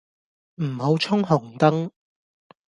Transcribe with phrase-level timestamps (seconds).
[0.55, 1.91] 唔好衝紅燈